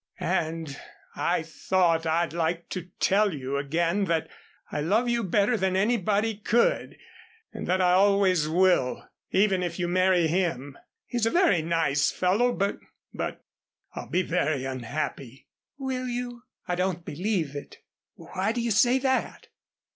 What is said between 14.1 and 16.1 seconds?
very unhappy" "Will